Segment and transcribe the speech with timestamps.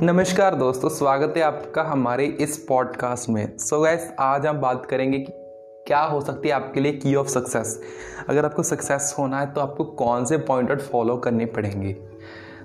[0.00, 4.86] नमस्कार दोस्तों, स्वागत है आपका हमारे इस पॉडकास्ट में। सो so गैस आज हम बात
[4.86, 5.32] करेंगे कि
[5.86, 7.82] क्या हो सकती है आपके लिए की ऑफ़ सक्सेस
[8.28, 11.96] अगर आपको सक्सेस होना है तो आपको कौन से पॉइंट फॉलो करने पड़ेंगे?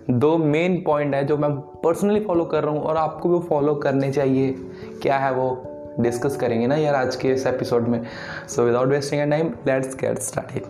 [0.10, 3.76] दो मेन पॉइंट है जो मैं पर्सनली फॉलो कर रहा हूँ और आपको भी फॉलो
[3.76, 4.56] करने चाहिए।
[5.02, 5.64] क्या है वो?
[6.00, 8.06] डिस्कस करेंगे ना यार आज के इस एपिसोड में।
[8.48, 10.64] So without wasting time let's get started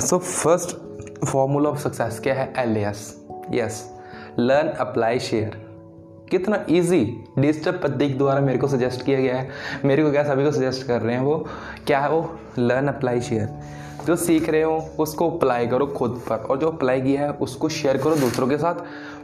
[0.00, 0.76] so first
[1.24, 2.52] formula of success क्या है?
[2.58, 3.95] L S yes
[4.38, 5.64] learn apply share
[6.30, 7.04] कितना इजी
[7.38, 9.48] डिजिटल प्रतीक द्वारा मेरे को सजेस्ट किया गया है।
[9.84, 11.36] मेरे को क्या सभी को सजेस्ट कर रहे हैं वो?
[11.86, 12.38] क्या है वो?
[12.58, 13.48] लर्न अप्लाई शेयर
[14.06, 17.68] जो सीख रहे हो, उसको अप्लाई करो खुद पर। और जो अप्लाई किया है, उसको
[17.68, 18.74] शेयर करो दूसरों के साथ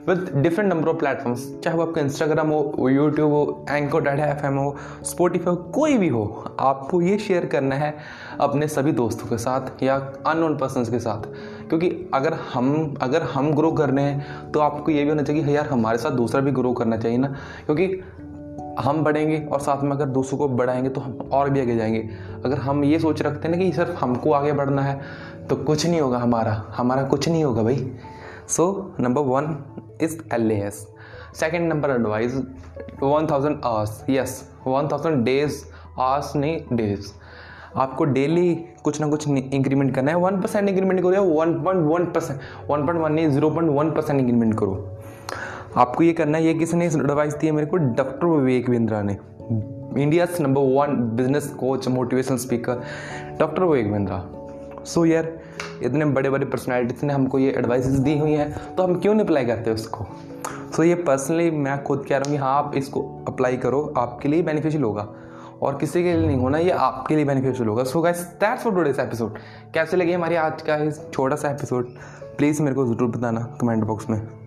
[0.09, 4.45] with different number of platforms चाहे वो आपका इंस्टाग्राम हो यूट्यूब हो एंको डाटा एफ़
[4.47, 7.95] एम हो स्पोटिफाई हो, कोई भी हो, आपको ये शेयर करना है
[8.41, 11.29] अपने सभी दोस्तों के साथ या अननोन पर्सन के साथ।
[11.73, 15.45] क्योंकि अगर हम अगर हम ग्रो कर रहे हैं तो आपको ये भी होना चाहिए
[15.45, 17.29] यार, हमारे साथ दूसरा भी ग्रो करना चाहिए ना।
[17.67, 18.01] क्योंकि
[18.81, 22.09] हम बढ़ेंगे और साथ में अगर दूसरों को बढ़ाएँगे तो हम और भी आगे जाएँगे।
[22.45, 25.01] अगर हम ये सोच रखते हैं ना कि सिर्फ़ हमको आगे बढ़ना है
[25.49, 27.93] तो कुछ नहीं होगा हमारा। हमारा कुछ नहीं होगा भाई।
[28.49, 29.59] So number one
[30.03, 30.87] is L S
[31.35, 32.37] second number advice
[33.03, 35.65] one thousand hours yes one thousand days
[36.01, 37.13] hours नहीं डेज़
[37.77, 41.87] आपको डेली कुछ ना कुछ इंक्रीमेंट करना है। वन परसेंट इंक्रीमेंट करो या one point
[41.87, 44.99] one percent one point one नहीं zero point one percent increment करो।
[45.77, 49.17] आपको ये करना है ये किसने एडवाइस दी है मेरे को डॉक्टर विवेक बिंद्रा ने।
[50.03, 52.83] India number one business coach motivational speaker
[53.39, 54.19] doctor Vivek Bindra
[54.85, 55.29] so so, यार
[55.83, 59.25] इतने बड़े बड़े पर्सनैलिटीज ने हमको ये एडवाइस दी हुई हैं तो हम क्यों नहीं
[59.25, 60.05] अप्लाई करते उसको?
[60.05, 63.93] सो so, ये पर्सनली मैं खुद कह रहा हूँ कि हाँ आप इसको अप्लाई करो
[63.97, 65.09] आपके लिए बेनिफिशियल होगा।
[65.63, 68.75] और किसी के लिए नहीं होना, ये आपके लिए बेनिफिशियल होगा। So guys that's for
[68.75, 69.39] today's episode
[69.75, 71.97] कैसे लगे हमारी आज का इस छोटा सा एपिसोड
[72.39, 74.42] प्लीज़ मेरे को ज़रूर बताना कमेंट बॉक्स में।